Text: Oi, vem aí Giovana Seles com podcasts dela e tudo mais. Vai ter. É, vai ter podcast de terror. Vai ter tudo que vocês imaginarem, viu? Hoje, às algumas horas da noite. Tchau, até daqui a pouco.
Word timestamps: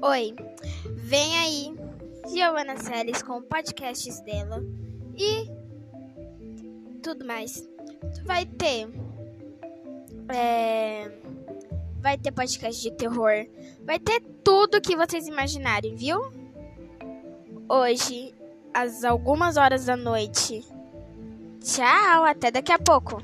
Oi, 0.00 0.32
vem 0.94 1.36
aí 1.38 1.76
Giovana 2.32 2.76
Seles 2.76 3.20
com 3.20 3.42
podcasts 3.42 4.20
dela 4.20 4.62
e 5.16 5.50
tudo 7.02 7.26
mais. 7.26 7.68
Vai 8.24 8.46
ter. 8.46 8.88
É, 10.28 11.10
vai 12.00 12.16
ter 12.16 12.30
podcast 12.30 12.80
de 12.80 12.92
terror. 12.92 13.44
Vai 13.82 13.98
ter 13.98 14.20
tudo 14.44 14.80
que 14.80 14.94
vocês 14.94 15.26
imaginarem, 15.26 15.96
viu? 15.96 16.20
Hoje, 17.68 18.32
às 18.72 19.02
algumas 19.02 19.56
horas 19.56 19.86
da 19.86 19.96
noite. 19.96 20.64
Tchau, 21.60 22.24
até 22.24 22.52
daqui 22.52 22.70
a 22.70 22.78
pouco. 22.78 23.20